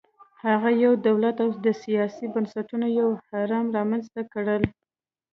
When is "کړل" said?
4.33-4.63